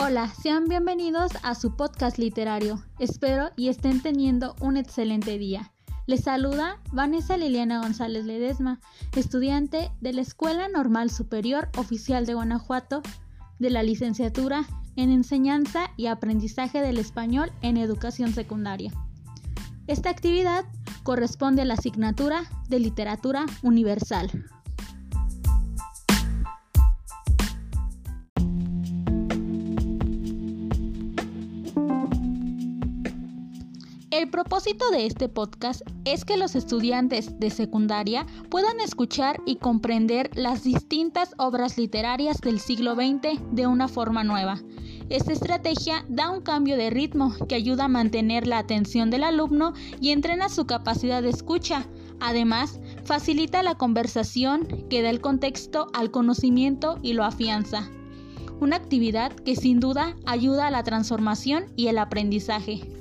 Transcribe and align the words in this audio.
Hola, 0.00 0.28
sean 0.28 0.68
bienvenidos 0.68 1.32
a 1.42 1.56
su 1.56 1.74
podcast 1.74 2.18
literario. 2.18 2.80
Espero 3.00 3.50
y 3.56 3.68
estén 3.68 4.00
teniendo 4.00 4.54
un 4.60 4.76
excelente 4.76 5.38
día. 5.38 5.72
Les 6.06 6.20
saluda 6.20 6.78
Vanessa 6.92 7.36
Liliana 7.36 7.80
González 7.80 8.24
Ledesma, 8.24 8.78
estudiante 9.16 9.90
de 10.00 10.12
la 10.12 10.20
Escuela 10.20 10.68
Normal 10.68 11.10
Superior 11.10 11.68
Oficial 11.76 12.26
de 12.26 12.34
Guanajuato, 12.34 13.02
de 13.58 13.70
la 13.70 13.82
licenciatura 13.82 14.66
en 14.94 15.10
Enseñanza 15.10 15.90
y 15.96 16.06
Aprendizaje 16.06 16.80
del 16.80 16.98
Español 16.98 17.50
en 17.62 17.76
Educación 17.76 18.32
Secundaria. 18.32 18.92
Esta 19.88 20.10
actividad 20.10 20.64
corresponde 21.02 21.62
a 21.62 21.64
la 21.64 21.74
asignatura 21.74 22.44
de 22.68 22.78
Literatura 22.78 23.46
Universal. 23.62 24.30
El 34.18 34.30
propósito 34.30 34.90
de 34.90 35.06
este 35.06 35.28
podcast 35.28 35.82
es 36.04 36.24
que 36.24 36.36
los 36.36 36.56
estudiantes 36.56 37.38
de 37.38 37.50
secundaria 37.50 38.26
puedan 38.50 38.80
escuchar 38.80 39.40
y 39.46 39.58
comprender 39.58 40.28
las 40.34 40.64
distintas 40.64 41.36
obras 41.38 41.78
literarias 41.78 42.40
del 42.40 42.58
siglo 42.58 42.96
XX 42.96 43.40
de 43.52 43.68
una 43.68 43.86
forma 43.86 44.24
nueva. 44.24 44.60
Esta 45.08 45.32
estrategia 45.32 46.04
da 46.08 46.30
un 46.30 46.40
cambio 46.40 46.76
de 46.76 46.90
ritmo 46.90 47.32
que 47.48 47.54
ayuda 47.54 47.84
a 47.84 47.88
mantener 47.88 48.48
la 48.48 48.58
atención 48.58 49.08
del 49.08 49.22
alumno 49.22 49.72
y 50.00 50.10
entrena 50.10 50.48
su 50.48 50.66
capacidad 50.66 51.22
de 51.22 51.30
escucha. 51.30 51.86
Además, 52.18 52.80
facilita 53.04 53.62
la 53.62 53.76
conversación 53.76 54.66
que 54.90 55.00
da 55.00 55.10
el 55.10 55.20
contexto 55.20 55.86
al 55.94 56.10
conocimiento 56.10 56.98
y 57.04 57.12
lo 57.12 57.22
afianza. 57.22 57.88
Una 58.58 58.74
actividad 58.74 59.30
que 59.30 59.54
sin 59.54 59.78
duda 59.78 60.16
ayuda 60.26 60.66
a 60.66 60.72
la 60.72 60.82
transformación 60.82 61.66
y 61.76 61.86
el 61.86 61.98
aprendizaje. 61.98 62.97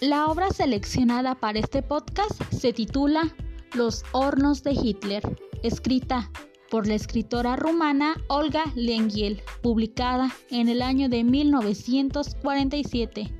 La 0.00 0.28
obra 0.28 0.48
seleccionada 0.48 1.34
para 1.34 1.58
este 1.58 1.82
podcast 1.82 2.40
se 2.50 2.72
titula 2.72 3.34
Los 3.74 4.02
hornos 4.12 4.62
de 4.62 4.72
Hitler, 4.72 5.22
escrita 5.62 6.30
por 6.70 6.88
la 6.88 6.94
escritora 6.94 7.56
rumana 7.56 8.14
Olga 8.28 8.64
Lengiel, 8.74 9.42
publicada 9.62 10.30
en 10.50 10.70
el 10.70 10.80
año 10.80 11.10
de 11.10 11.22
1947. 11.22 13.30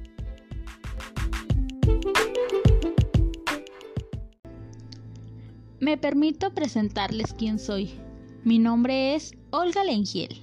Me 5.79 5.97
permito 5.97 6.53
presentarles 6.53 7.33
quién 7.33 7.59
soy. 7.59 7.99
Mi 8.45 8.59
nombre 8.59 9.15
es 9.15 9.33
Olga 9.49 9.83
Lengiel. 9.83 10.43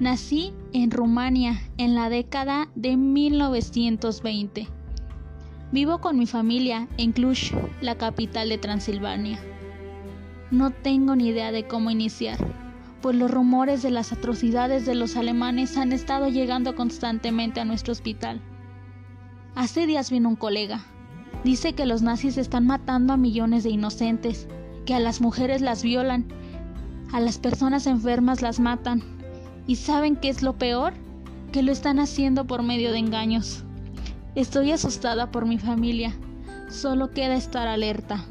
Nací 0.00 0.52
en 0.74 0.90
Rumania 0.90 1.62
en 1.78 1.94
la 1.94 2.10
década 2.10 2.68
de 2.74 2.98
1920 2.98 4.79
Vivo 5.72 6.00
con 6.00 6.18
mi 6.18 6.26
familia 6.26 6.88
en 6.96 7.12
Cluj, 7.12 7.52
la 7.80 7.94
capital 7.94 8.48
de 8.48 8.58
Transilvania. 8.58 9.38
No 10.50 10.72
tengo 10.72 11.14
ni 11.14 11.28
idea 11.28 11.52
de 11.52 11.68
cómo 11.68 11.92
iniciar, 11.92 12.38
pues 13.00 13.14
los 13.14 13.30
rumores 13.30 13.80
de 13.80 13.92
las 13.92 14.12
atrocidades 14.12 14.84
de 14.84 14.96
los 14.96 15.16
alemanes 15.16 15.76
han 15.76 15.92
estado 15.92 16.28
llegando 16.28 16.74
constantemente 16.74 17.60
a 17.60 17.64
nuestro 17.64 17.92
hospital. 17.92 18.40
Hace 19.54 19.86
días 19.86 20.10
vino 20.10 20.28
un 20.28 20.34
colega. 20.34 20.84
Dice 21.44 21.72
que 21.72 21.86
los 21.86 22.02
nazis 22.02 22.36
están 22.36 22.66
matando 22.66 23.12
a 23.12 23.16
millones 23.16 23.62
de 23.62 23.70
inocentes, 23.70 24.48
que 24.86 24.94
a 24.94 24.98
las 24.98 25.20
mujeres 25.20 25.60
las 25.60 25.84
violan, 25.84 26.26
a 27.12 27.20
las 27.20 27.38
personas 27.38 27.86
enfermas 27.86 28.42
las 28.42 28.58
matan. 28.58 29.04
¿Y 29.68 29.76
saben 29.76 30.16
qué 30.16 30.30
es 30.30 30.42
lo 30.42 30.58
peor? 30.58 30.94
Que 31.52 31.62
lo 31.62 31.70
están 31.70 32.00
haciendo 32.00 32.44
por 32.44 32.64
medio 32.64 32.90
de 32.90 32.98
engaños. 32.98 33.64
Estoy 34.34 34.70
asustada 34.70 35.32
por 35.32 35.44
mi 35.46 35.58
familia. 35.58 36.14
Solo 36.68 37.10
queda 37.10 37.34
estar 37.34 37.66
alerta. 37.66 38.24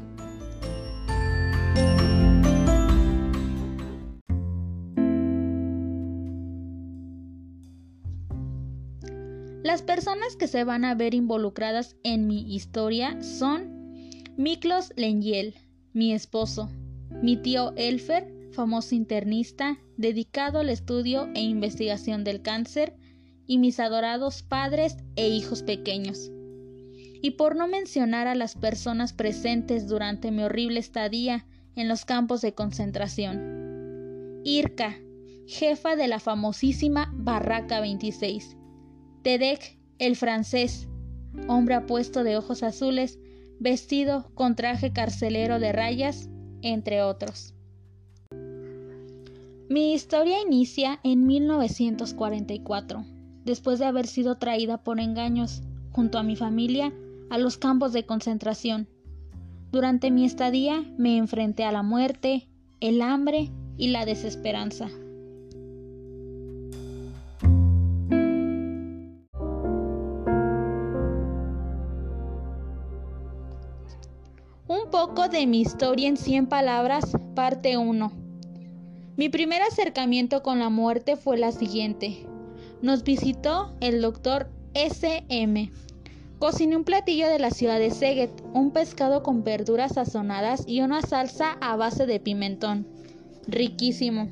Las 9.62 9.82
personas 9.82 10.36
que 10.36 10.48
se 10.48 10.64
van 10.64 10.86
a 10.86 10.94
ver 10.94 11.14
involucradas 11.14 11.96
en 12.02 12.26
mi 12.26 12.54
historia 12.54 13.22
son 13.22 13.80
Miklos 14.38 14.92
Lengiel, 14.96 15.54
mi 15.92 16.14
esposo, 16.14 16.70
mi 17.22 17.36
tío 17.36 17.74
Elfer, 17.76 18.50
famoso 18.52 18.94
internista, 18.94 19.78
dedicado 19.98 20.60
al 20.60 20.70
estudio 20.70 21.28
e 21.34 21.42
investigación 21.42 22.24
del 22.24 22.40
cáncer, 22.40 22.96
y 23.50 23.58
mis 23.58 23.80
adorados 23.80 24.44
padres 24.44 24.96
e 25.16 25.28
hijos 25.28 25.64
pequeños. 25.64 26.30
Y 27.20 27.32
por 27.32 27.56
no 27.56 27.66
mencionar 27.66 28.28
a 28.28 28.36
las 28.36 28.54
personas 28.54 29.12
presentes 29.12 29.88
durante 29.88 30.30
mi 30.30 30.44
horrible 30.44 30.78
estadía 30.78 31.48
en 31.74 31.88
los 31.88 32.04
campos 32.04 32.42
de 32.42 32.54
concentración. 32.54 34.40
Irka, 34.44 35.00
jefa 35.48 35.96
de 35.96 36.06
la 36.06 36.20
famosísima 36.20 37.12
Barraca 37.12 37.80
26. 37.80 38.56
Tedek, 39.22 39.80
el 39.98 40.14
francés, 40.14 40.86
hombre 41.48 41.74
apuesto 41.74 42.22
de 42.22 42.36
ojos 42.36 42.62
azules, 42.62 43.18
vestido 43.58 44.30
con 44.34 44.54
traje 44.54 44.92
carcelero 44.92 45.58
de 45.58 45.72
rayas, 45.72 46.30
entre 46.62 47.02
otros. 47.02 47.56
Mi 49.68 49.92
historia 49.92 50.40
inicia 50.40 51.00
en 51.02 51.26
1944 51.26 53.19
después 53.44 53.78
de 53.78 53.86
haber 53.86 54.06
sido 54.06 54.36
traída 54.36 54.78
por 54.78 55.00
engaños, 55.00 55.62
junto 55.92 56.18
a 56.18 56.22
mi 56.22 56.36
familia, 56.36 56.92
a 57.30 57.38
los 57.38 57.56
campos 57.56 57.92
de 57.92 58.04
concentración. 58.06 58.88
Durante 59.72 60.10
mi 60.10 60.24
estadía 60.24 60.84
me 60.98 61.16
enfrenté 61.16 61.64
a 61.64 61.72
la 61.72 61.82
muerte, 61.82 62.48
el 62.80 63.02
hambre 63.02 63.50
y 63.76 63.88
la 63.88 64.04
desesperanza. 64.04 64.88
Un 74.66 74.90
poco 74.90 75.28
de 75.28 75.46
mi 75.46 75.60
historia 75.60 76.08
en 76.08 76.16
100 76.16 76.48
palabras, 76.48 77.16
parte 77.34 77.76
1. 77.76 78.12
Mi 79.16 79.28
primer 79.28 79.62
acercamiento 79.62 80.42
con 80.42 80.58
la 80.58 80.68
muerte 80.68 81.16
fue 81.16 81.38
la 81.38 81.52
siguiente. 81.52 82.29
Nos 82.82 83.04
visitó 83.04 83.74
el 83.80 84.00
doctor 84.00 84.48
S.M. 84.72 85.70
Cociné 86.38 86.76
un 86.76 86.84
platillo 86.84 87.28
de 87.28 87.38
la 87.38 87.50
ciudad 87.50 87.78
de 87.78 87.90
Seget, 87.90 88.30
un 88.54 88.70
pescado 88.70 89.22
con 89.22 89.44
verduras 89.44 89.92
sazonadas 89.96 90.64
y 90.66 90.80
una 90.80 91.02
salsa 91.02 91.58
a 91.60 91.76
base 91.76 92.06
de 92.06 92.20
pimentón. 92.20 92.86
Riquísimo. 93.46 94.30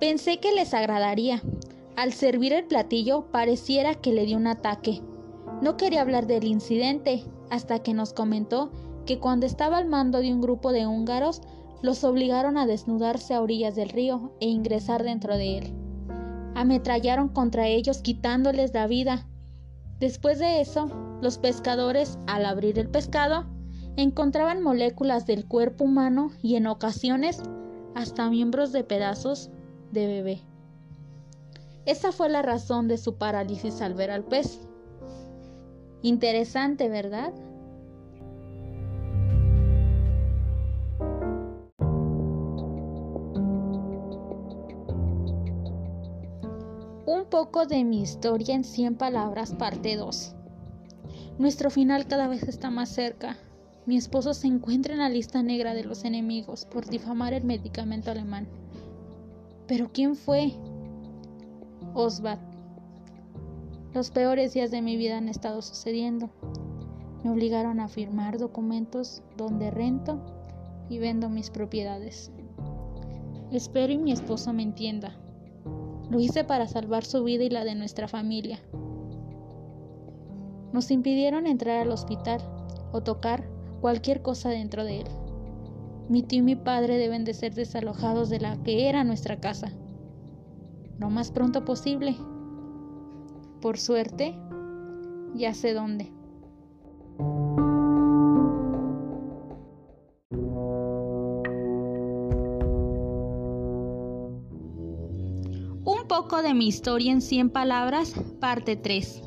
Pensé 0.00 0.38
que 0.38 0.52
les 0.52 0.72
agradaría. 0.72 1.42
Al 1.96 2.14
servir 2.14 2.54
el 2.54 2.64
platillo 2.64 3.26
pareciera 3.30 3.94
que 3.94 4.14
le 4.14 4.24
dio 4.24 4.38
un 4.38 4.46
ataque. 4.46 5.02
No 5.60 5.76
quería 5.76 6.00
hablar 6.00 6.26
del 6.26 6.44
incidente 6.44 7.24
hasta 7.50 7.80
que 7.80 7.92
nos 7.92 8.14
comentó 8.14 8.72
que 9.04 9.18
cuando 9.18 9.44
estaba 9.44 9.76
al 9.76 9.86
mando 9.86 10.20
de 10.20 10.32
un 10.32 10.40
grupo 10.40 10.72
de 10.72 10.86
húngaros 10.86 11.42
los 11.82 12.04
obligaron 12.04 12.56
a 12.56 12.66
desnudarse 12.66 13.34
a 13.34 13.42
orillas 13.42 13.74
del 13.76 13.90
río 13.90 14.32
e 14.40 14.48
ingresar 14.48 15.04
dentro 15.04 15.36
de 15.36 15.58
él 15.58 15.85
ametrallaron 16.56 17.28
contra 17.28 17.68
ellos 17.68 17.98
quitándoles 17.98 18.72
la 18.72 18.86
vida. 18.86 19.28
Después 20.00 20.38
de 20.38 20.62
eso, 20.62 21.18
los 21.20 21.36
pescadores, 21.36 22.18
al 22.26 22.46
abrir 22.46 22.78
el 22.78 22.88
pescado, 22.88 23.44
encontraban 23.96 24.62
moléculas 24.62 25.26
del 25.26 25.46
cuerpo 25.46 25.84
humano 25.84 26.30
y 26.42 26.56
en 26.56 26.66
ocasiones 26.66 27.42
hasta 27.94 28.30
miembros 28.30 28.72
de 28.72 28.84
pedazos 28.84 29.50
de 29.92 30.06
bebé. 30.06 30.42
Esa 31.84 32.10
fue 32.10 32.30
la 32.30 32.42
razón 32.42 32.88
de 32.88 32.96
su 32.96 33.16
parálisis 33.16 33.82
al 33.82 33.94
ver 33.94 34.10
al 34.10 34.24
pez. 34.24 34.60
Interesante, 36.00 36.88
¿verdad? 36.88 37.32
De 47.64 47.84
mi 47.84 48.02
historia 48.02 48.54
en 48.54 48.64
100 48.64 48.96
palabras, 48.96 49.54
parte 49.54 49.96
2. 49.96 50.34
Nuestro 51.38 51.70
final 51.70 52.06
cada 52.06 52.28
vez 52.28 52.42
está 52.42 52.70
más 52.70 52.90
cerca. 52.90 53.38
Mi 53.86 53.96
esposo 53.96 54.34
se 54.34 54.46
encuentra 54.46 54.92
en 54.92 54.98
la 54.98 55.08
lista 55.08 55.42
negra 55.42 55.72
de 55.72 55.84
los 55.84 56.04
enemigos 56.04 56.66
por 56.66 56.84
difamar 56.86 57.32
el 57.32 57.44
medicamento 57.44 58.10
alemán. 58.10 58.46
¿Pero 59.66 59.90
quién 59.90 60.16
fue? 60.16 60.52
Oswald. 61.94 62.40
Los 63.94 64.10
peores 64.10 64.52
días 64.52 64.70
de 64.70 64.82
mi 64.82 64.98
vida 64.98 65.16
han 65.16 65.30
estado 65.30 65.62
sucediendo. 65.62 66.28
Me 67.24 67.30
obligaron 67.30 67.80
a 67.80 67.88
firmar 67.88 68.36
documentos 68.36 69.22
donde 69.38 69.70
rento 69.70 70.20
y 70.90 70.98
vendo 70.98 71.30
mis 71.30 71.48
propiedades. 71.48 72.30
Espero 73.50 73.94
y 73.94 73.98
mi 73.98 74.12
esposo 74.12 74.52
me 74.52 74.62
entienda. 74.62 75.16
Lo 76.10 76.20
hice 76.20 76.44
para 76.44 76.68
salvar 76.68 77.04
su 77.04 77.24
vida 77.24 77.44
y 77.44 77.50
la 77.50 77.64
de 77.64 77.74
nuestra 77.74 78.06
familia. 78.06 78.60
Nos 80.72 80.90
impidieron 80.90 81.46
entrar 81.46 81.80
al 81.80 81.90
hospital 81.90 82.40
o 82.92 83.02
tocar 83.02 83.48
cualquier 83.80 84.22
cosa 84.22 84.50
dentro 84.50 84.84
de 84.84 85.00
él. 85.00 85.06
Mi 86.08 86.22
tío 86.22 86.40
y 86.40 86.42
mi 86.42 86.56
padre 86.56 86.98
deben 86.98 87.24
de 87.24 87.34
ser 87.34 87.54
desalojados 87.54 88.28
de 88.28 88.40
la 88.40 88.62
que 88.62 88.88
era 88.88 89.02
nuestra 89.02 89.40
casa. 89.40 89.72
Lo 90.98 91.10
más 91.10 91.30
pronto 91.30 91.64
posible. 91.64 92.16
Por 93.60 93.78
suerte, 93.78 94.38
ya 95.34 95.52
sé 95.54 95.74
dónde. 95.74 96.15
Poco 106.28 106.42
de 106.42 106.54
mi 106.54 106.66
historia 106.66 107.12
en 107.12 107.22
100 107.22 107.50
palabras, 107.50 108.14
parte 108.40 108.74
3. 108.74 109.22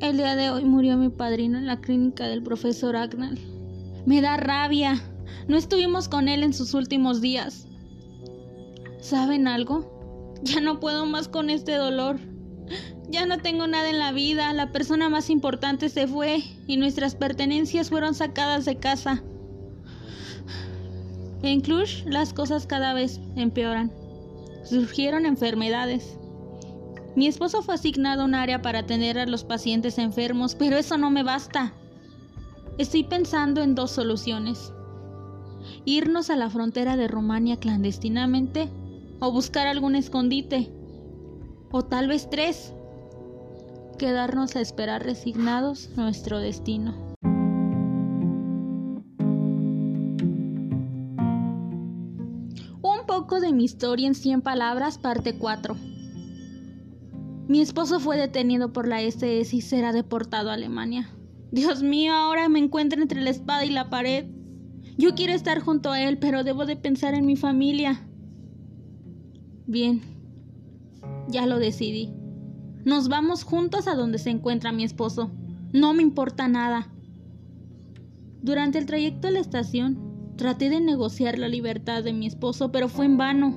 El 0.00 0.18
día 0.18 0.36
de 0.36 0.50
hoy 0.50 0.66
murió 0.66 0.98
mi 0.98 1.08
padrino 1.08 1.56
en 1.56 1.66
la 1.66 1.80
clínica 1.80 2.28
del 2.28 2.42
profesor 2.42 2.94
Agnal. 2.94 3.38
Me 4.04 4.20
da 4.20 4.36
rabia. 4.36 5.02
No 5.48 5.56
estuvimos 5.56 6.10
con 6.10 6.28
él 6.28 6.42
en 6.42 6.52
sus 6.52 6.74
últimos 6.74 7.22
días. 7.22 7.66
¿Saben 9.00 9.48
algo? 9.48 10.34
Ya 10.42 10.60
no 10.60 10.78
puedo 10.78 11.06
más 11.06 11.26
con 11.26 11.48
este 11.48 11.72
dolor. 11.76 12.18
Ya 13.08 13.24
no 13.24 13.38
tengo 13.38 13.66
nada 13.66 13.88
en 13.88 13.98
la 13.98 14.12
vida. 14.12 14.52
La 14.52 14.72
persona 14.72 15.08
más 15.08 15.30
importante 15.30 15.88
se 15.88 16.06
fue 16.06 16.42
y 16.66 16.76
nuestras 16.76 17.14
pertenencias 17.14 17.88
fueron 17.88 18.14
sacadas 18.14 18.66
de 18.66 18.76
casa. 18.76 19.22
En 21.42 21.62
Cluj 21.62 22.04
las 22.04 22.34
cosas 22.34 22.66
cada 22.66 22.92
vez 22.92 23.20
empeoran. 23.36 23.90
Surgieron 24.68 25.26
enfermedades. 25.26 26.18
Mi 27.14 27.28
esposo 27.28 27.62
fue 27.62 27.76
asignado 27.76 28.22
a 28.22 28.24
un 28.24 28.34
área 28.34 28.62
para 28.62 28.80
atender 28.80 29.16
a 29.16 29.26
los 29.26 29.44
pacientes 29.44 29.96
enfermos, 29.96 30.56
pero 30.56 30.76
eso 30.76 30.98
no 30.98 31.08
me 31.08 31.22
basta. 31.22 31.72
Estoy 32.76 33.04
pensando 33.04 33.62
en 33.62 33.76
dos 33.76 33.92
soluciones. 33.92 34.72
Irnos 35.84 36.30
a 36.30 36.36
la 36.36 36.50
frontera 36.50 36.96
de 36.96 37.06
Rumania 37.06 37.58
clandestinamente 37.58 38.68
o 39.20 39.30
buscar 39.30 39.68
algún 39.68 39.94
escondite. 39.94 40.68
O 41.70 41.84
tal 41.84 42.08
vez 42.08 42.28
tres. 42.28 42.72
Quedarnos 43.98 44.56
a 44.56 44.60
esperar 44.60 45.04
resignados 45.04 45.90
nuestro 45.96 46.40
destino. 46.40 47.05
Mi 53.56 53.64
historia 53.64 54.06
en 54.06 54.14
100 54.14 54.42
palabras, 54.42 54.98
parte 54.98 55.36
4. 55.38 55.76
Mi 57.48 57.60
esposo 57.60 58.00
fue 58.00 58.16
detenido 58.16 58.72
por 58.72 58.86
la 58.86 59.02
SS 59.02 59.56
y 59.56 59.60
será 59.60 59.92
deportado 59.92 60.50
a 60.50 60.54
Alemania. 60.54 61.08
Dios 61.50 61.82
mío, 61.82 62.12
ahora 62.12 62.48
me 62.48 62.58
encuentro 62.58 63.00
entre 63.00 63.22
la 63.22 63.30
espada 63.30 63.64
y 63.64 63.70
la 63.70 63.88
pared. 63.88 64.26
Yo 64.98 65.14
quiero 65.14 65.32
estar 65.32 65.60
junto 65.60 65.90
a 65.90 66.00
él, 66.02 66.18
pero 66.18 66.44
debo 66.44 66.66
de 66.66 66.76
pensar 66.76 67.14
en 67.14 67.24
mi 67.24 67.36
familia. 67.36 68.06
Bien, 69.66 70.02
ya 71.28 71.46
lo 71.46 71.58
decidí. 71.58 72.12
Nos 72.84 73.08
vamos 73.08 73.42
juntos 73.42 73.88
a 73.88 73.94
donde 73.94 74.18
se 74.18 74.30
encuentra 74.30 74.72
mi 74.72 74.84
esposo. 74.84 75.30
No 75.72 75.94
me 75.94 76.02
importa 76.02 76.46
nada. 76.48 76.92
Durante 78.42 78.78
el 78.78 78.86
trayecto 78.86 79.28
a 79.28 79.30
la 79.30 79.40
estación, 79.40 80.15
traté 80.36 80.70
de 80.70 80.80
negociar 80.80 81.38
la 81.38 81.48
libertad 81.48 82.04
de 82.04 82.12
mi 82.12 82.26
esposo, 82.26 82.70
pero 82.70 82.88
fue 82.88 83.06
en 83.06 83.16
vano. 83.16 83.54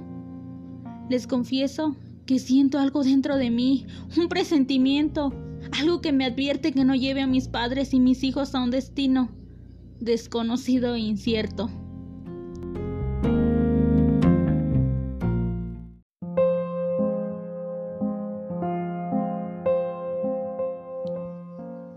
Les 1.10 1.28
confieso 1.28 1.96
que 2.26 2.40
siento 2.40 2.80
algo 2.80 3.04
dentro 3.04 3.38
de 3.38 3.50
mí, 3.50 3.86
un 4.18 4.30
presentimiento, 4.30 5.34
algo 5.80 6.02
que 6.02 6.12
me 6.12 6.26
advierte 6.26 6.72
que 6.72 6.86
no 6.86 6.96
lleve 6.96 7.22
a 7.22 7.28
mis 7.28 7.48
padres 7.48 7.94
y 7.94 8.00
mis 8.00 8.24
hijos 8.24 8.56
a 8.56 8.64
un 8.64 8.72
destino 8.72 9.30
desconocido 10.00 10.96
e 10.96 11.00
incierto. 11.00 11.70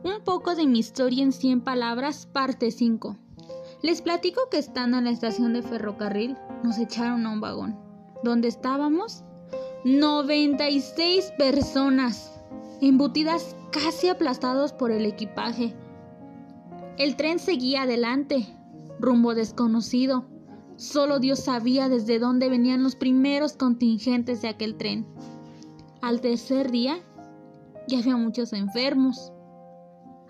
Un 0.04 0.24
poco 0.24 0.54
de 0.54 0.66
mi 0.66 0.78
historia 0.78 1.22
en 1.22 1.32
100 1.32 1.60
palabras, 1.60 2.26
parte 2.26 2.70
5. 2.70 3.16
Les 3.82 4.00
platico 4.00 4.42
que 4.48 4.58
estando 4.58 4.98
en 4.98 5.04
la 5.04 5.10
estación 5.10 5.54
de 5.54 5.62
ferrocarril, 5.62 6.36
nos 6.62 6.78
echaron 6.78 7.26
a 7.26 7.30
un 7.30 7.40
vagón. 7.40 7.76
Donde 8.22 8.46
estábamos 8.46 9.24
96 9.84 11.32
personas, 11.36 12.40
embutidas 12.80 13.56
casi 13.72 14.06
aplastados 14.06 14.72
por 14.72 14.92
el 14.92 15.04
equipaje. 15.04 15.74
El 16.96 17.16
tren 17.16 17.40
seguía 17.40 17.82
adelante, 17.82 18.46
rumbo 19.00 19.34
desconocido. 19.34 20.26
Solo 20.76 21.18
Dios 21.18 21.40
sabía 21.40 21.88
desde 21.88 22.20
dónde 22.20 22.48
venían 22.48 22.84
los 22.84 22.94
primeros 22.94 23.54
contingentes 23.54 24.42
de 24.42 24.48
aquel 24.48 24.76
tren. 24.76 25.06
Al 26.00 26.20
tercer 26.20 26.70
día, 26.70 26.98
ya 27.88 27.98
había 27.98 28.16
muchos 28.16 28.52
enfermos. 28.52 29.32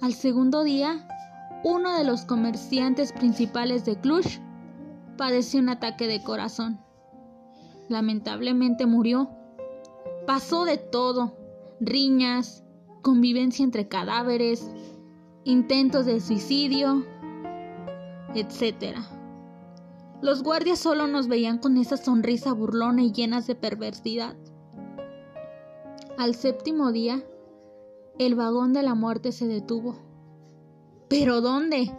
Al 0.01 0.15
segundo 0.15 0.65
día, 0.65 1.07
uno 1.65 1.97
de 1.97 2.05
los 2.05 2.25
comerciantes 2.25 3.13
principales 3.13 3.85
de 3.85 4.01
Cluj 4.01 4.27
padeció 5.17 5.61
un 5.61 5.69
ataque 5.69 6.07
de 6.07 6.23
corazón. 6.23 6.81
Lamentablemente 7.89 8.87
murió 8.87 9.31
Pasó 10.27 10.65
de 10.65 10.79
todo, 10.79 11.37
riñas, 11.81 12.65
convivencia 13.03 13.65
entre 13.65 13.89
cadáveres, 13.89 14.71
intentos 15.45 16.07
de 16.07 16.21
suicidio, 16.21 17.05
etc. 18.35 18.99
Los 20.21 20.45
guardias 20.45 20.79
solo 20.79 21.09
nos 21.09 21.27
veían 21.27 21.59
con 21.59 21.77
esa 21.77 21.97
sonrisa 21.97 22.53
burlona 22.53 23.03
y 23.03 23.13
llenas 23.13 23.49
de 23.49 23.57
perversidad. 23.57 24.37
Al 26.17 26.37
séptimo 26.37 26.93
día, 26.93 27.21
el 28.19 28.37
vagón 28.37 28.73
de 28.73 28.83
la 28.85 28.95
muerte 28.95 29.33
se 29.33 29.49
detuvo. 29.49 30.12
¿Pero 31.13 31.43
dónde? 31.43 31.93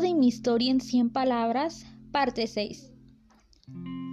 de 0.00 0.14
mi 0.14 0.28
historia 0.28 0.70
en 0.70 0.80
100 0.80 1.10
palabras, 1.10 1.84
parte 2.10 2.46
6. 2.46 2.90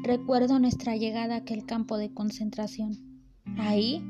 Recuerdo 0.04 0.60
nuestra 0.60 0.98
llegada 0.98 1.36
a 1.36 1.38
aquel 1.38 1.66
campo 1.66 1.98
de 1.98 2.14
concentración. 2.14 2.98
Ahí, 3.58 4.04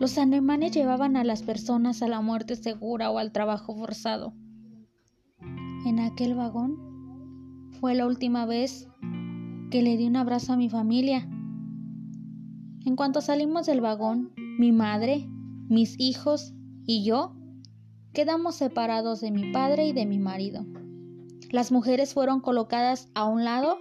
los 0.00 0.18
alemanes 0.18 0.72
llevaban 0.72 1.16
a 1.16 1.22
las 1.22 1.44
personas 1.44 2.02
a 2.02 2.08
la 2.08 2.20
muerte 2.20 2.56
segura 2.56 3.10
o 3.10 3.18
al 3.18 3.30
trabajo 3.30 3.76
forzado. 3.76 4.34
En 5.86 6.00
aquel 6.00 6.34
vagón 6.34 7.70
fue 7.78 7.94
la 7.94 8.06
última 8.06 8.44
vez 8.44 8.88
que 9.72 9.80
le 9.80 9.96
di 9.96 10.06
un 10.06 10.16
abrazo 10.16 10.52
a 10.52 10.56
mi 10.58 10.68
familia. 10.68 11.26
En 12.84 12.94
cuanto 12.94 13.22
salimos 13.22 13.64
del 13.64 13.80
vagón, 13.80 14.30
mi 14.36 14.70
madre, 14.70 15.26
mis 15.70 15.98
hijos 15.98 16.52
y 16.84 17.04
yo 17.04 17.34
quedamos 18.12 18.56
separados 18.56 19.22
de 19.22 19.30
mi 19.30 19.50
padre 19.50 19.86
y 19.86 19.94
de 19.94 20.04
mi 20.04 20.18
marido. 20.18 20.66
Las 21.50 21.72
mujeres 21.72 22.12
fueron 22.12 22.40
colocadas 22.40 23.08
a 23.14 23.24
un 23.24 23.44
lado 23.44 23.78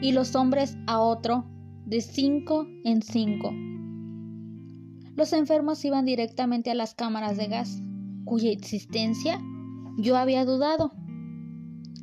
y 0.00 0.10
los 0.10 0.34
hombres 0.34 0.76
a 0.88 0.98
otro, 0.98 1.46
de 1.86 2.00
cinco 2.00 2.66
en 2.82 3.00
cinco. 3.00 3.52
Los 5.14 5.32
enfermos 5.32 5.84
iban 5.84 6.04
directamente 6.04 6.72
a 6.72 6.74
las 6.74 6.94
cámaras 6.94 7.36
de 7.36 7.46
gas, 7.46 7.80
cuya 8.24 8.50
existencia 8.50 9.40
yo 9.98 10.16
había 10.16 10.44
dudado. 10.44 10.90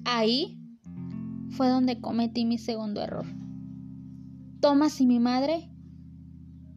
Ahí 0.05 0.58
fue 1.49 1.69
donde 1.69 1.99
cometí 1.99 2.45
mi 2.45 2.57
segundo 2.57 3.01
error. 3.01 3.25
Thomas 4.61 4.99
y 5.01 5.05
mi 5.05 5.19
madre 5.19 5.69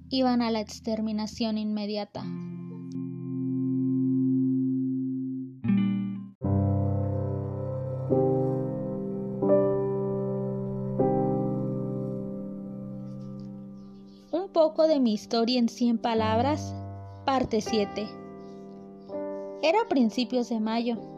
iban 0.08 0.42
a 0.42 0.50
la 0.50 0.60
exterminación 0.60 1.58
inmediata. 1.58 2.24
poco 14.52 14.86
de 14.86 15.00
mi 15.00 15.12
historia 15.12 15.58
en 15.58 15.68
100 15.68 15.98
palabras, 15.98 16.74
parte 17.24 17.60
7. 17.60 18.06
Era 19.62 19.88
principios 19.88 20.48
de 20.50 20.60
mayo. 20.60 21.11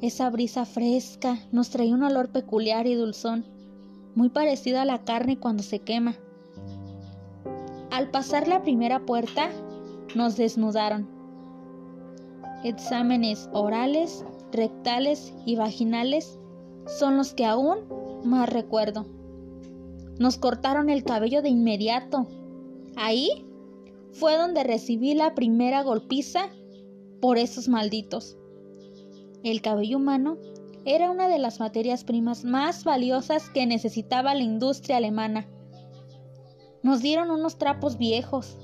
Esa 0.00 0.30
brisa 0.30 0.64
fresca 0.64 1.40
nos 1.50 1.70
traía 1.70 1.92
un 1.92 2.04
olor 2.04 2.28
peculiar 2.28 2.86
y 2.86 2.94
dulzón. 2.94 3.44
muy 4.14 4.28
parecido 4.30 4.80
a 4.80 4.84
la 4.84 5.04
carne 5.04 5.38
cuando 5.38 5.62
se 5.62 5.80
quema. 5.80 6.16
Al 7.90 8.10
pasar 8.10 8.48
la 8.48 8.62
primera 8.62 9.00
puerta, 9.06 9.50
nos 10.14 10.36
desnudaron. 10.36 11.08
Exámenes 12.64 13.48
orales, 13.52 14.24
rectales 14.52 15.32
y 15.46 15.56
vaginales 15.56 16.38
son 16.86 17.16
los 17.16 17.34
que 17.34 17.44
aún 17.44 17.78
más 18.24 18.48
recuerdo. 18.48 19.06
Nos 20.18 20.36
cortaron 20.36 20.90
el 20.90 21.04
cabello 21.04 21.42
de 21.42 21.50
inmediato. 21.50 22.26
Ahí 22.96 23.46
fue 24.12 24.36
donde 24.36 24.64
recibí 24.64 25.14
la 25.14 25.34
primera 25.34 25.82
golpiza 25.82 26.50
por 27.20 27.38
esos 27.38 27.68
malditos. 27.68 28.36
El 29.44 29.62
cabello 29.62 29.98
humano 29.98 30.36
era 30.84 31.10
una 31.10 31.28
de 31.28 31.38
las 31.38 31.60
materias 31.60 32.02
primas 32.02 32.44
más 32.44 32.84
valiosas 32.84 33.50
que 33.50 33.66
necesitaba 33.66 34.34
la 34.34 34.42
industria 34.42 34.96
alemana. 34.96 35.46
Nos 36.82 37.02
dieron 37.02 37.30
unos 37.30 37.58
trapos 37.58 37.98
viejos. 37.98 38.56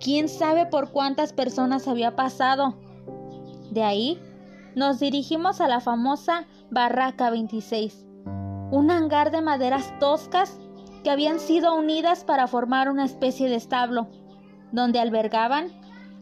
¿Quién 0.00 0.28
sabe 0.28 0.66
por 0.66 0.90
cuántas 0.90 1.32
personas 1.32 1.88
había 1.88 2.14
pasado? 2.14 2.76
De 3.70 3.82
ahí 3.82 4.20
nos 4.74 5.00
dirigimos 5.00 5.60
a 5.60 5.68
la 5.68 5.80
famosa 5.80 6.46
Barraca 6.70 7.30
26, 7.30 8.06
un 8.70 8.90
hangar 8.90 9.30
de 9.30 9.42
maderas 9.42 9.98
toscas 9.98 10.58
que 11.02 11.10
habían 11.10 11.40
sido 11.40 11.74
unidas 11.74 12.24
para 12.24 12.46
formar 12.46 12.90
una 12.90 13.04
especie 13.04 13.48
de 13.48 13.56
establo, 13.56 14.08
donde 14.72 15.00
albergaban 15.00 15.68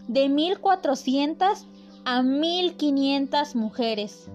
de 0.08 0.26
1.400 0.28 1.66
a 2.04 2.22
1.500 2.22 3.54
mujeres. 3.54 4.30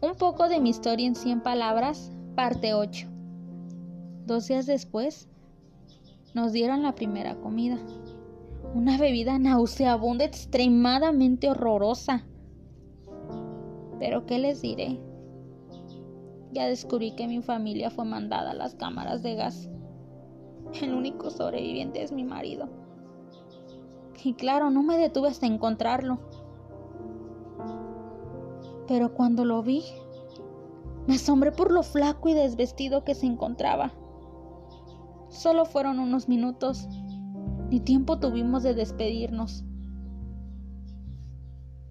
Un 0.00 0.14
poco 0.16 0.48
de 0.48 0.60
mi 0.60 0.70
historia 0.70 1.06
en 1.06 1.14
100 1.14 1.42
palabras, 1.42 2.12
parte 2.34 2.74
8. 2.74 3.08
Dos 4.26 4.48
días 4.48 4.66
después, 4.66 5.28
nos 6.34 6.52
dieron 6.52 6.82
la 6.82 6.94
primera 6.94 7.34
comida. 7.36 7.78
Una 8.74 8.98
bebida 8.98 9.38
nauseabunda 9.38 10.24
extremadamente 10.24 11.50
horrorosa. 11.50 12.24
Pero 13.98 14.26
¿qué 14.26 14.38
les 14.38 14.62
diré? 14.62 15.07
Ya 16.52 16.66
descubrí 16.66 17.12
que 17.12 17.28
mi 17.28 17.42
familia 17.42 17.90
fue 17.90 18.04
mandada 18.04 18.52
a 18.52 18.54
las 18.54 18.74
cámaras 18.74 19.22
de 19.22 19.34
gas. 19.34 19.68
El 20.80 20.94
único 20.94 21.30
sobreviviente 21.30 22.02
es 22.02 22.12
mi 22.12 22.24
marido. 22.24 22.68
Y 24.22 24.34
claro, 24.34 24.70
no 24.70 24.82
me 24.82 24.98
detuve 24.98 25.28
hasta 25.28 25.46
encontrarlo. 25.46 26.18
Pero 28.86 29.14
cuando 29.14 29.44
lo 29.44 29.62
vi, 29.62 29.82
me 31.06 31.14
asombré 31.14 31.52
por 31.52 31.70
lo 31.70 31.82
flaco 31.82 32.28
y 32.28 32.34
desvestido 32.34 33.04
que 33.04 33.14
se 33.14 33.26
encontraba. 33.26 33.92
Solo 35.28 35.66
fueron 35.66 35.98
unos 35.98 36.28
minutos, 36.28 36.88
ni 37.70 37.80
tiempo 37.80 38.18
tuvimos 38.18 38.62
de 38.62 38.74
despedirnos. 38.74 39.64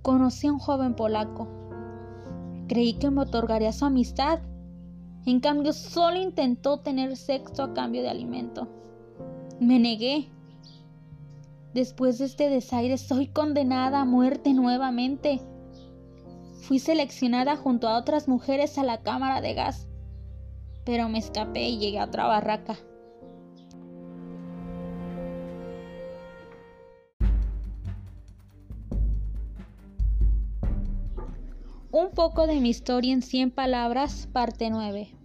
Conocí 0.01 0.47
a 0.47 0.53
un 0.53 0.59
joven 0.59 0.95
polaco. 0.95 1.47
Creí 2.67 2.93
que 2.93 3.09
me 3.09 3.21
otorgaría 3.21 3.71
su 3.71 3.85
amistad. 3.85 4.39
En 5.25 5.39
cambio, 5.39 5.73
solo 5.73 6.19
intentó 6.19 6.79
tener 6.79 7.15
sexo 7.15 7.63
a 7.63 7.73
cambio 7.73 8.01
de 8.01 8.09
alimento. 8.09 8.67
Me 9.59 9.79
negué. 9.79 10.29
Después 11.73 12.17
de 12.17 12.25
este 12.25 12.49
desaire, 12.49 12.97
soy 12.97 13.27
condenada 13.27 14.01
a 14.01 14.05
muerte 14.05 14.53
nuevamente. 14.53 15.41
Fui 16.61 16.79
seleccionada 16.79 17.55
junto 17.55 17.87
a 17.87 17.97
otras 17.97 18.27
mujeres 18.27 18.77
a 18.77 18.83
la 18.83 19.01
cámara 19.01 19.41
de 19.41 19.53
gas, 19.53 19.87
pero 20.85 21.07
me 21.07 21.19
escapé 21.19 21.69
y 21.69 21.77
llegué 21.77 21.99
a 21.99 22.05
otra 22.05 22.25
barraca. 22.25 22.77
Un 31.99 32.11
poco 32.11 32.45
de 32.45 32.61
mi 32.61 32.69
historia 32.69 33.11
en 33.11 33.23
100 33.23 33.49
palabras, 33.49 34.29
parte 34.31 34.69
9. 34.69 35.15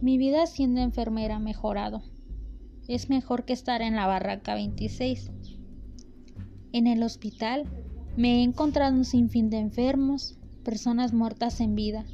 Mi 0.00 0.18
vida 0.18 0.46
siendo 0.46 0.80
enfermera 0.80 1.36
ha 1.36 1.38
mejorado. 1.38 2.02
Es 2.88 3.08
mejor 3.08 3.44
que 3.44 3.52
estar 3.52 3.80
en 3.80 3.94
la 3.94 4.08
barraca 4.08 4.56
26. 4.56 5.30
En 6.72 6.88
el 6.88 7.04
hospital 7.04 7.68
me 8.16 8.40
he 8.40 8.42
encontrado 8.42 8.96
un 8.96 9.04
sinfín 9.04 9.48
de 9.48 9.58
enfermos, 9.58 10.40
personas 10.64 11.12
muertas 11.12 11.60
en 11.60 11.76
vida. 11.76 12.04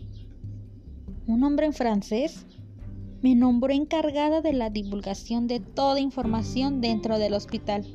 Un 1.27 1.43
hombre 1.43 1.65
en 1.65 1.73
francés 1.73 2.45
me 3.23 3.35
nombró 3.35 3.73
encargada 3.73 4.43
de 4.43 4.53
la 4.53 4.69
divulgación 4.69 5.47
de 5.47 5.61
toda 5.61 5.99
información 5.99 6.83
dentro 6.83 7.19
del 7.19 7.33
hospital. 7.33 7.87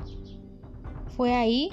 Fue 1.16 1.36
ahí 1.36 1.70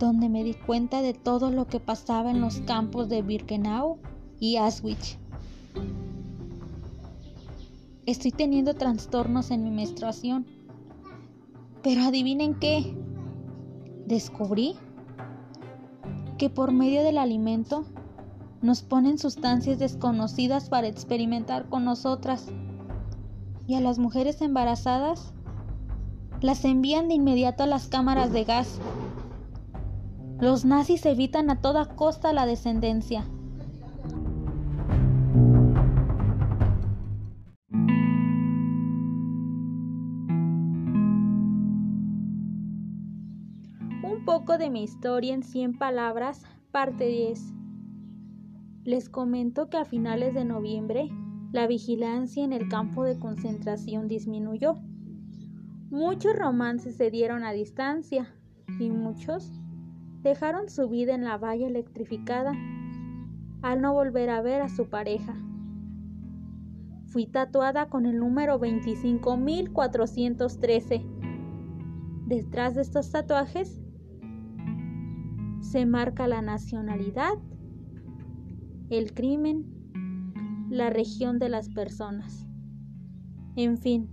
donde 0.00 0.30
me 0.30 0.42
di 0.42 0.54
cuenta 0.54 1.02
de 1.02 1.12
todo 1.12 1.50
lo 1.50 1.66
que 1.66 1.78
pasaba 1.78 2.30
en 2.30 2.40
los 2.40 2.60
campos 2.60 3.08
de 3.10 3.20
Birkenau 3.20 3.98
y 4.40 4.56
Auschwitz. 4.56 5.18
Estoy 8.06 8.32
teniendo 8.32 8.74
trastornos 8.74 9.50
en 9.50 9.62
mi 9.62 9.70
menstruación. 9.70 10.46
Pero 11.82 12.02
adivinen 12.02 12.54
qué. 12.54 12.96
Descubrí 14.06 14.74
que 16.38 16.48
por 16.48 16.72
medio 16.72 17.02
del 17.02 17.18
alimento 17.18 17.84
nos 18.62 18.82
ponen 18.82 19.18
sustancias 19.18 19.78
desconocidas 19.78 20.70
para 20.70 20.88
experimentar 20.88 21.68
con 21.68 21.84
nosotras. 21.84 22.46
Y 23.66 23.74
a 23.74 23.80
las 23.80 23.98
mujeres 23.98 24.40
embarazadas 24.40 25.34
las 26.40 26.64
envían 26.64 27.08
de 27.08 27.14
inmediato 27.14 27.64
a 27.64 27.66
las 27.66 27.86
cámaras 27.86 28.32
de 28.32 28.44
gas 28.44 28.80
los 30.40 30.64
nazis 30.64 31.04
evitan 31.04 31.50
a 31.50 31.60
toda 31.60 31.84
costa 31.96 32.32
la 32.32 32.46
descendencia. 32.46 33.26
Un 44.02 44.24
poco 44.24 44.56
de 44.56 44.70
mi 44.70 44.82
historia 44.82 45.34
en 45.34 45.42
100 45.42 45.76
palabras, 45.76 46.42
parte 46.70 47.06
10. 47.06 47.52
Les 48.84 49.10
comento 49.10 49.68
que 49.68 49.76
a 49.76 49.84
finales 49.84 50.32
de 50.32 50.46
noviembre 50.46 51.10
la 51.52 51.66
vigilancia 51.66 52.44
en 52.44 52.54
el 52.54 52.68
campo 52.68 53.04
de 53.04 53.18
concentración 53.18 54.08
disminuyó. 54.08 54.78
Muchos 55.90 56.34
romances 56.34 56.96
se 56.96 57.10
dieron 57.10 57.44
a 57.44 57.52
distancia 57.52 58.34
y 58.78 58.88
muchos 58.90 59.59
dejaron 60.22 60.68
su 60.68 60.88
vida 60.88 61.14
en 61.14 61.24
la 61.24 61.38
valla 61.38 61.66
electrificada 61.66 62.52
al 63.62 63.80
no 63.80 63.92
volver 63.92 64.30
a 64.30 64.42
ver 64.42 64.62
a 64.62 64.68
su 64.68 64.88
pareja. 64.88 65.36
Fui 67.06 67.26
tatuada 67.26 67.88
con 67.88 68.06
el 68.06 68.18
número 68.18 68.58
25413. 68.58 71.04
Detrás 72.26 72.74
de 72.74 72.82
estos 72.82 73.10
tatuajes 73.10 73.80
se 75.60 75.86
marca 75.86 76.28
la 76.28 76.42
nacionalidad, 76.42 77.32
el 78.90 79.12
crimen, 79.12 79.66
la 80.70 80.90
región 80.90 81.38
de 81.38 81.48
las 81.48 81.68
personas. 81.68 82.46
En 83.56 83.78
fin, 83.78 84.08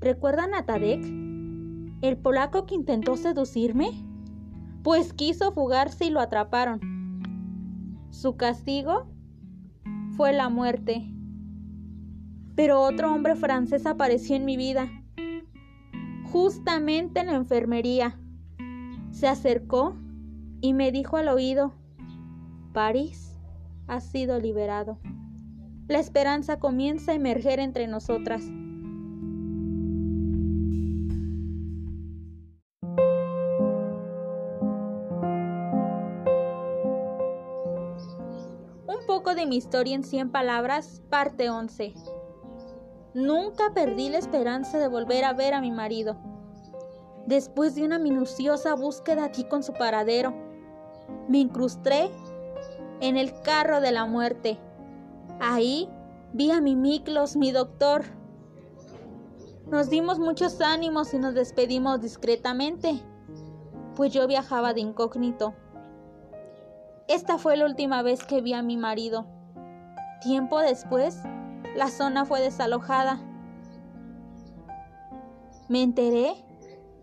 ¿recuerdan 0.00 0.54
a 0.54 0.64
Tadek? 0.64 1.04
¿El 2.00 2.16
polaco 2.18 2.66
que 2.66 2.76
intentó 2.76 3.16
seducirme? 3.16 4.11
Pues 4.82 5.12
quiso 5.12 5.52
fugarse 5.52 6.06
y 6.06 6.10
lo 6.10 6.20
atraparon. 6.20 6.80
Su 8.10 8.36
castigo 8.36 9.06
fue 10.16 10.32
la 10.32 10.48
muerte. 10.48 11.08
Pero 12.54 12.82
otro 12.82 13.12
hombre 13.12 13.34
francés 13.34 13.86
apareció 13.86 14.36
en 14.36 14.44
mi 14.44 14.56
vida, 14.56 14.90
justamente 16.30 17.20
en 17.20 17.26
la 17.26 17.34
enfermería. 17.34 18.18
Se 19.10 19.26
acercó 19.26 19.96
y 20.60 20.74
me 20.74 20.92
dijo 20.92 21.16
al 21.16 21.28
oído, 21.28 21.72
París 22.72 23.38
ha 23.86 24.00
sido 24.00 24.38
liberado. 24.38 24.98
La 25.88 25.98
esperanza 25.98 26.58
comienza 26.58 27.12
a 27.12 27.14
emerger 27.14 27.58
entre 27.58 27.86
nosotras. 27.86 28.42
De 39.20 39.44
mi 39.44 39.56
historia 39.56 39.94
en 39.94 40.04
100 40.04 40.32
palabras, 40.32 41.02
parte 41.10 41.50
11. 41.50 41.92
Nunca 43.12 43.74
perdí 43.74 44.08
la 44.08 44.16
esperanza 44.16 44.78
de 44.78 44.88
volver 44.88 45.24
a 45.24 45.34
ver 45.34 45.52
a 45.52 45.60
mi 45.60 45.70
marido. 45.70 46.16
Después 47.26 47.74
de 47.74 47.84
una 47.84 47.98
minuciosa 47.98 48.74
búsqueda 48.74 49.24
aquí 49.24 49.44
con 49.44 49.62
su 49.62 49.74
paradero, 49.74 50.32
me 51.28 51.38
incrusté 51.38 52.10
en 53.00 53.18
el 53.18 53.38
carro 53.42 53.82
de 53.82 53.92
la 53.92 54.06
muerte. 54.06 54.58
Ahí 55.40 55.90
vi 56.32 56.50
a 56.50 56.62
mi 56.62 56.74
Miklos, 56.74 57.36
mi 57.36 57.52
doctor. 57.52 58.04
Nos 59.70 59.90
dimos 59.90 60.18
muchos 60.18 60.60
ánimos 60.62 61.12
y 61.12 61.18
nos 61.18 61.34
despedimos 61.34 62.00
discretamente, 62.00 63.02
pues 63.94 64.10
yo 64.10 64.26
viajaba 64.26 64.72
de 64.72 64.80
incógnito. 64.80 65.54
Esta 67.12 67.36
fue 67.36 67.58
la 67.58 67.66
última 67.66 68.00
vez 68.00 68.24
que 68.24 68.40
vi 68.40 68.54
a 68.54 68.62
mi 68.62 68.78
marido. 68.78 69.26
Tiempo 70.22 70.60
después, 70.60 71.18
la 71.76 71.88
zona 71.88 72.24
fue 72.24 72.40
desalojada. 72.40 73.20
Me 75.68 75.82
enteré 75.82 76.32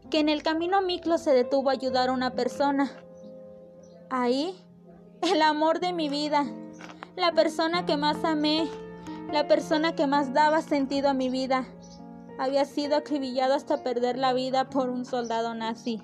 que 0.10 0.20
en 0.20 0.30
el 0.30 0.42
camino 0.42 0.82
Miklos 0.82 1.22
se 1.22 1.30
detuvo 1.36 1.70
a 1.70 1.74
ayudar 1.74 2.10
a 2.10 2.14
una 2.14 2.32
persona. 2.32 2.90
Ahí, 4.10 4.60
el 5.22 5.44
amor 5.44 5.80
de 5.80 5.94
mi 5.94 6.10
vida, 6.10 6.44
la 7.16 7.34
persona 7.34 7.86
que 7.86 7.96
más 7.96 8.26
amé, 8.26 8.68
la 9.32 9.48
persona 9.48 9.94
que 9.94 10.08
más 10.08 10.34
daba 10.34 10.64
sentido 10.64 11.10
a 11.10 11.14
mi 11.14 11.30
vida, 11.30 11.68
había 12.40 12.66
sido 12.66 12.96
acribillado 12.96 13.54
hasta 13.54 13.84
perder 13.84 14.18
la 14.18 14.34
vida 14.34 14.72
por 14.72 14.90
un 14.90 15.06
soldado 15.06 15.54
nazi. 15.54 16.02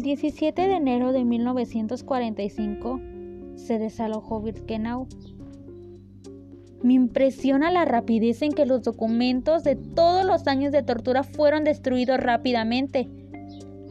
El 0.00 0.04
17 0.04 0.66
de 0.66 0.76
enero 0.76 1.12
de 1.12 1.26
1945 1.26 3.02
se 3.56 3.78
desalojó 3.78 4.40
Birkenau. 4.40 5.06
Me 6.82 6.94
impresiona 6.94 7.70
la 7.70 7.84
rapidez 7.84 8.40
en 8.40 8.52
que 8.52 8.64
los 8.64 8.80
documentos 8.80 9.62
de 9.62 9.76
todos 9.76 10.24
los 10.24 10.46
años 10.46 10.72
de 10.72 10.82
tortura 10.82 11.22
fueron 11.22 11.64
destruidos 11.64 12.18
rápidamente. 12.18 13.10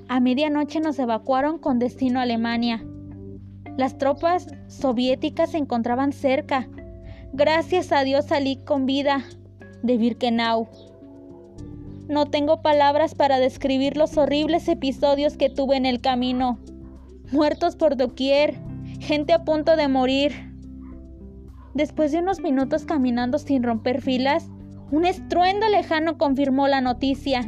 A 0.08 0.20
medianoche 0.20 0.80
nos 0.80 0.98
evacuaron 0.98 1.60
con 1.60 1.78
destino 1.78 2.18
a 2.18 2.24
Alemania. 2.24 2.84
Las 3.78 4.00
tropas 4.00 4.48
soviéticas 4.66 5.52
se 5.52 5.60
encontraban 5.60 6.12
cerca. 6.12 6.68
Gracias 7.34 7.92
a 7.92 8.04
Dios 8.04 8.26
salí 8.26 8.56
con 8.66 8.88
vida 8.88 9.26
de 9.84 9.98
Birkenau. 9.98 10.70
No 12.10 12.26
tengo 12.26 12.64
palabras 12.64 13.14
para 13.14 13.40
describir 13.40 13.96
los 13.96 14.18
horribles 14.18 14.68
episodios 14.68 15.38
que 15.38 15.48
tuve 15.48 15.78
en 15.78 15.86
el 15.86 16.02
camino. 16.02 16.58
Muertos 17.32 17.76
por 17.76 17.98
doquier, 17.98 18.56
gente 19.00 19.32
a 19.32 19.46
punto 19.46 19.76
de 19.76 19.88
morir. 19.88 20.34
Después 21.76 22.12
de 22.12 22.18
unos 22.18 22.40
minutos 22.40 22.86
caminando 22.86 23.38
sin 23.38 23.62
romper 23.62 24.02
filas, 24.02 24.50
un 24.90 25.06
estruendo 25.06 25.70
lejano 25.70 26.18
confirmó 26.18 26.68
la 26.68 26.82
noticia. 26.82 27.48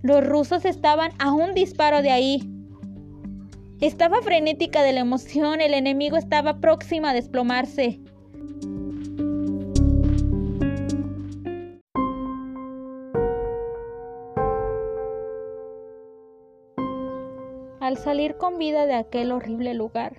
Los 0.00 0.24
rusos 0.24 0.64
estaban 0.64 1.10
a 1.18 1.32
un 1.32 1.52
disparo 1.52 2.02
de 2.02 2.12
ahí. 2.12 2.48
Estaba 3.80 4.22
frenética 4.22 4.84
de 4.84 4.92
la 4.92 5.00
emoción, 5.00 5.60
el 5.60 5.74
enemigo 5.74 6.16
estaba 6.16 6.60
próximo 6.60 7.08
a 7.08 7.14
desplomarse. 7.14 7.98
Al 17.96 18.02
salir 18.02 18.36
con 18.36 18.58
vida 18.58 18.84
de 18.84 18.92
aquel 18.92 19.32
horrible 19.32 19.72
lugar, 19.72 20.18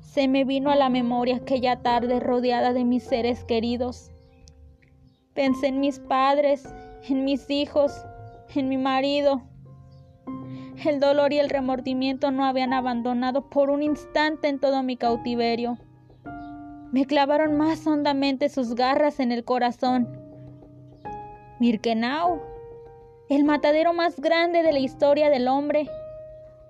se 0.00 0.26
me 0.26 0.44
vino 0.44 0.72
a 0.72 0.74
la 0.74 0.88
memoria 0.88 1.36
aquella 1.36 1.80
tarde 1.80 2.18
rodeada 2.18 2.72
de 2.72 2.84
mis 2.84 3.04
seres 3.04 3.44
queridos. 3.44 4.10
Pensé 5.32 5.68
en 5.68 5.78
mis 5.78 6.00
padres, 6.00 6.68
en 7.08 7.24
mis 7.24 7.48
hijos, 7.48 7.92
en 8.56 8.68
mi 8.68 8.76
marido. 8.76 9.40
El 10.84 10.98
dolor 10.98 11.32
y 11.32 11.38
el 11.38 11.48
remordimiento 11.48 12.32
no 12.32 12.44
habían 12.44 12.72
abandonado 12.72 13.50
por 13.50 13.70
un 13.70 13.84
instante 13.84 14.48
en 14.48 14.58
todo 14.58 14.82
mi 14.82 14.96
cautiverio. 14.96 15.78
Me 16.90 17.06
clavaron 17.06 17.56
más 17.56 17.86
hondamente 17.86 18.48
sus 18.48 18.74
garras 18.74 19.20
en 19.20 19.30
el 19.30 19.44
corazón. 19.44 20.08
Mirkenau, 21.60 22.40
el 23.28 23.44
matadero 23.44 23.92
más 23.92 24.18
grande 24.18 24.64
de 24.64 24.72
la 24.72 24.80
historia 24.80 25.30
del 25.30 25.46
hombre, 25.46 25.88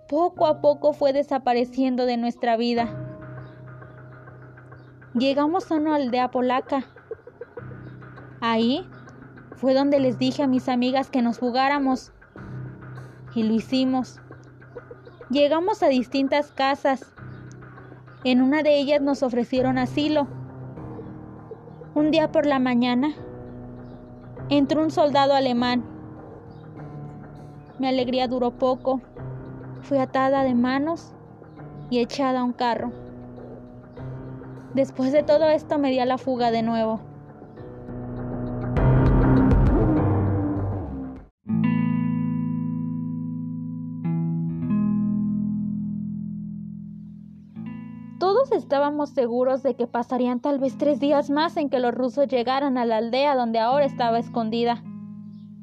poco 0.08 0.46
a 0.46 0.60
poco 0.60 0.92
fue 0.92 1.12
desapareciendo 1.12 2.06
de 2.06 2.16
nuestra 2.16 2.56
vida. 2.56 2.88
Llegamos 5.14 5.70
a 5.70 5.76
una 5.76 5.96
aldea 5.96 6.30
polaca. 6.30 6.84
Ahí 8.40 8.86
fue 9.56 9.74
donde 9.74 9.98
les 9.98 10.18
dije 10.18 10.42
a 10.42 10.46
mis 10.46 10.68
amigas 10.68 11.10
que 11.10 11.22
nos 11.22 11.38
jugáramos. 11.38 12.12
Y 13.34 13.42
lo 13.42 13.54
hicimos. 13.54 14.20
Llegamos 15.30 15.82
a 15.82 15.88
distintas 15.88 16.52
casas. 16.52 17.12
En 18.24 18.42
una 18.42 18.62
de 18.62 18.78
ellas 18.78 19.00
nos 19.00 19.22
ofrecieron 19.22 19.78
asilo. 19.78 20.26
Un 21.94 22.10
día 22.10 22.30
por 22.30 22.46
la 22.46 22.58
mañana 22.58 23.14
entró 24.48 24.82
un 24.82 24.90
soldado 24.90 25.34
alemán. 25.34 25.84
Mi 27.78 27.88
alegría 27.88 28.28
duró 28.28 28.52
poco. 28.52 29.00
Fui 29.86 29.98
atada 29.98 30.42
de 30.42 30.52
manos 30.52 31.12
y 31.90 32.00
echada 32.00 32.40
a 32.40 32.44
un 32.44 32.52
carro. 32.52 32.90
Después 34.74 35.12
de 35.12 35.22
todo 35.22 35.48
esto 35.48 35.78
me 35.78 35.90
di 35.90 36.00
a 36.00 36.04
la 36.04 36.18
fuga 36.18 36.50
de 36.50 36.64
nuevo. 36.64 36.98
Todos 48.18 48.50
estábamos 48.50 49.10
seguros 49.10 49.62
de 49.62 49.76
que 49.76 49.86
pasarían 49.86 50.40
tal 50.40 50.58
vez 50.58 50.76
tres 50.76 50.98
días 50.98 51.30
más 51.30 51.56
en 51.56 51.70
que 51.70 51.78
los 51.78 51.94
rusos 51.94 52.26
llegaran 52.26 52.76
a 52.76 52.84
la 52.86 52.96
aldea 52.96 53.36
donde 53.36 53.60
ahora 53.60 53.84
estaba 53.84 54.18
escondida. 54.18 54.82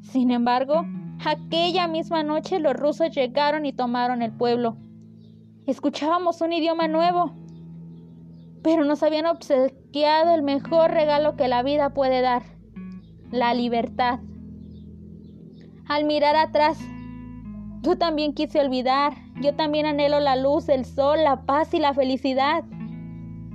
Sin 0.00 0.30
embargo, 0.30 0.86
Aquella 1.26 1.88
misma 1.88 2.22
noche 2.22 2.58
los 2.58 2.74
rusos 2.74 3.10
llegaron 3.10 3.64
y 3.64 3.72
tomaron 3.72 4.20
el 4.20 4.30
pueblo. 4.30 4.76
Escuchábamos 5.66 6.42
un 6.42 6.52
idioma 6.52 6.86
nuevo, 6.86 7.32
pero 8.62 8.84
nos 8.84 9.02
habían 9.02 9.24
obsequiado 9.24 10.34
el 10.34 10.42
mejor 10.42 10.90
regalo 10.90 11.34
que 11.34 11.48
la 11.48 11.62
vida 11.62 11.94
puede 11.94 12.20
dar, 12.20 12.42
la 13.30 13.54
libertad. 13.54 14.20
Al 15.88 16.04
mirar 16.04 16.36
atrás, 16.36 16.78
yo 17.80 17.96
también 17.96 18.34
quise 18.34 18.60
olvidar, 18.60 19.14
yo 19.40 19.54
también 19.54 19.86
anhelo 19.86 20.20
la 20.20 20.36
luz, 20.36 20.68
el 20.68 20.84
sol, 20.84 21.24
la 21.24 21.46
paz 21.46 21.72
y 21.72 21.78
la 21.78 21.94
felicidad, 21.94 22.64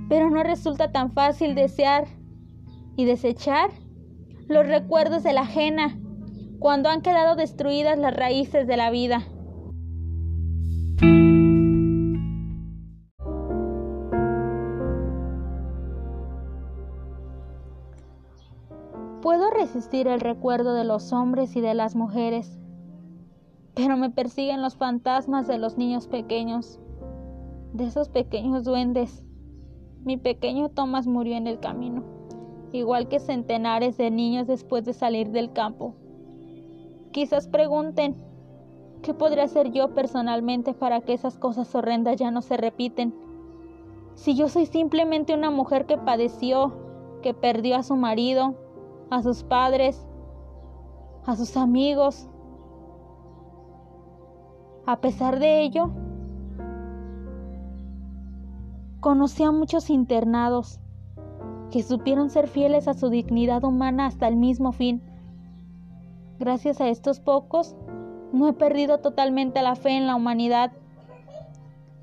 pero 0.08 0.28
no 0.28 0.42
resulta 0.42 0.90
tan 0.90 1.12
fácil 1.12 1.54
desear 1.54 2.08
y 2.96 3.04
desechar 3.04 3.70
los 4.48 4.66
recuerdos 4.66 5.22
de 5.22 5.34
la 5.34 5.42
ajena 5.42 5.96
cuando 6.60 6.90
han 6.90 7.00
quedado 7.00 7.36
destruidas 7.36 7.98
las 7.98 8.14
raíces 8.14 8.66
de 8.66 8.76
la 8.76 8.90
vida. 8.90 9.22
Puedo 19.22 19.50
resistir 19.50 20.06
el 20.06 20.20
recuerdo 20.20 20.74
de 20.74 20.84
los 20.84 21.14
hombres 21.14 21.56
y 21.56 21.62
de 21.62 21.72
las 21.72 21.96
mujeres, 21.96 22.58
pero 23.74 23.96
me 23.96 24.10
persiguen 24.10 24.60
los 24.60 24.76
fantasmas 24.76 25.46
de 25.46 25.56
los 25.56 25.78
niños 25.78 26.08
pequeños, 26.08 26.78
de 27.72 27.84
esos 27.84 28.10
pequeños 28.10 28.64
duendes. 28.64 29.24
Mi 30.04 30.18
pequeño 30.18 30.68
Thomas 30.68 31.06
murió 31.06 31.36
en 31.36 31.46
el 31.46 31.58
camino, 31.58 32.04
igual 32.72 33.08
que 33.08 33.18
centenares 33.18 33.96
de 33.96 34.10
niños 34.10 34.46
después 34.46 34.84
de 34.84 34.92
salir 34.92 35.30
del 35.30 35.52
campo. 35.52 35.94
Quizás 37.12 37.48
pregunten, 37.48 38.14
¿qué 39.02 39.14
podría 39.14 39.44
hacer 39.44 39.72
yo 39.72 39.94
personalmente 39.94 40.74
para 40.74 41.00
que 41.00 41.12
esas 41.12 41.38
cosas 41.38 41.74
horrendas 41.74 42.16
ya 42.16 42.30
no 42.30 42.40
se 42.42 42.56
repiten? 42.56 43.14
Si 44.14 44.34
yo 44.36 44.48
soy 44.48 44.66
simplemente 44.66 45.34
una 45.34 45.50
mujer 45.50 45.86
que 45.86 45.96
padeció, 45.96 46.72
que 47.22 47.34
perdió 47.34 47.76
a 47.76 47.82
su 47.82 47.96
marido, 47.96 48.54
a 49.10 49.22
sus 49.22 49.42
padres, 49.42 50.06
a 51.26 51.36
sus 51.36 51.56
amigos. 51.56 52.28
A 54.86 55.00
pesar 55.00 55.38
de 55.38 55.62
ello, 55.62 55.90
conocí 59.00 59.42
a 59.42 59.52
muchos 59.52 59.90
internados 59.90 60.80
que 61.70 61.82
supieron 61.82 62.30
ser 62.30 62.48
fieles 62.48 62.88
a 62.88 62.94
su 62.94 63.08
dignidad 63.08 63.64
humana 63.64 64.06
hasta 64.06 64.28
el 64.28 64.36
mismo 64.36 64.72
fin. 64.72 65.02
Gracias 66.40 66.80
a 66.80 66.88
estos 66.88 67.20
pocos, 67.20 67.76
no 68.32 68.48
he 68.48 68.54
perdido 68.54 68.96
totalmente 68.96 69.60
la 69.60 69.76
fe 69.76 69.90
en 69.90 70.06
la 70.06 70.16
humanidad. 70.16 70.72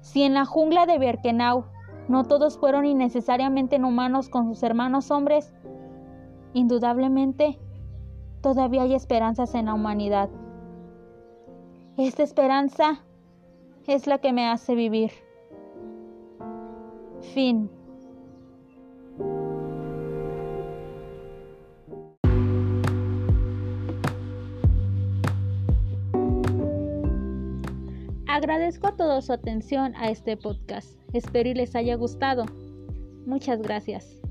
Si 0.02 0.22
en 0.22 0.36
la 0.36 0.46
jungla 0.46 0.86
de 0.86 1.00
Birkenau 1.00 1.66
no 2.08 2.24
todos 2.24 2.60
fueron 2.60 2.86
innecesariamente 2.86 3.78
humanos 3.78 4.30
con 4.30 4.46
sus 4.46 4.62
hermanos 4.62 5.10
hombres, 5.10 5.56
indudablemente 6.54 7.58
todavía 8.42 8.84
hay 8.84 8.94
esperanzas 8.94 9.56
en 9.56 9.66
la 9.66 9.74
humanidad. 9.74 10.30
Esta 11.98 12.22
esperanza 12.22 13.00
es 13.88 14.06
la 14.06 14.20
que 14.20 14.34
me 14.34 14.48
hace 14.48 14.76
vivir. 14.76 15.14
Fin. 17.34 17.72
Agradezco 28.38 28.86
a 28.86 28.96
todos 28.96 29.26
su 29.26 29.34
atención 29.34 29.96
a 29.96 30.12
este 30.12 30.38
podcast. 30.38 31.00
Espero 31.12 31.50
y 31.50 31.56
les 31.56 31.76
haya 31.76 31.96
gustado. 31.96 32.46
Muchas 33.26 33.64
gracias. 33.64 34.22